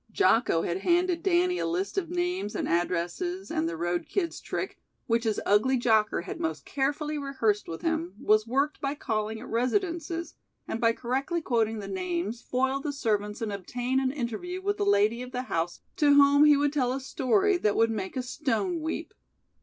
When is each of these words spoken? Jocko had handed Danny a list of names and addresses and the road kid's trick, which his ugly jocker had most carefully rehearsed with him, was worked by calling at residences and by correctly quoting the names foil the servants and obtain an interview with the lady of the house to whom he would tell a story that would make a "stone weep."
Jocko 0.11 0.63
had 0.63 0.79
handed 0.79 1.21
Danny 1.21 1.59
a 1.59 1.67
list 1.67 1.95
of 1.95 2.09
names 2.09 2.55
and 2.55 2.67
addresses 2.67 3.51
and 3.51 3.69
the 3.69 3.77
road 3.77 4.07
kid's 4.09 4.39
trick, 4.41 4.79
which 5.05 5.25
his 5.25 5.39
ugly 5.45 5.77
jocker 5.77 6.21
had 6.23 6.39
most 6.39 6.65
carefully 6.65 7.19
rehearsed 7.19 7.67
with 7.67 7.83
him, 7.83 8.15
was 8.19 8.47
worked 8.47 8.81
by 8.81 8.95
calling 8.95 9.39
at 9.39 9.45
residences 9.47 10.33
and 10.67 10.81
by 10.81 10.91
correctly 10.91 11.39
quoting 11.39 11.77
the 11.77 11.87
names 11.87 12.41
foil 12.41 12.79
the 12.79 12.91
servants 12.91 13.43
and 13.43 13.53
obtain 13.53 13.99
an 13.99 14.11
interview 14.11 14.59
with 14.59 14.77
the 14.77 14.85
lady 14.87 15.21
of 15.21 15.33
the 15.33 15.43
house 15.43 15.81
to 15.97 16.15
whom 16.15 16.45
he 16.45 16.57
would 16.57 16.73
tell 16.73 16.91
a 16.93 16.99
story 16.99 17.55
that 17.57 17.75
would 17.75 17.91
make 17.91 18.17
a 18.17 18.23
"stone 18.23 18.79
weep." 18.81 19.13